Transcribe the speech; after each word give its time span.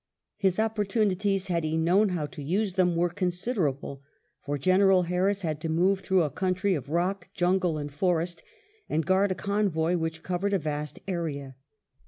His 0.37 0.57
opportunities, 0.57 1.45
had 1.45 1.63
he 1.63 1.77
known 1.77 2.09
how 2.09 2.25
to 2.25 2.41
use 2.41 2.73
them, 2.73 2.95
were 2.95 3.11
considerable; 3.11 4.01
for 4.43 4.57
General 4.57 5.03
Harris 5.03 5.43
had 5.43 5.61
to 5.61 5.69
move 5.69 5.99
through 5.99 6.23
a 6.23 6.31
country 6.31 6.73
of 6.73 6.89
rock, 6.89 7.27
jungle, 7.35 7.77
and 7.77 7.93
forest, 7.93 8.41
and 8.89 9.05
guard 9.05 9.31
a 9.31 9.35
convoy 9.35 9.97
which 9.97 10.23
covered 10.23 10.53
a 10.53 10.57
vast 10.57 10.97
area. 11.07 11.55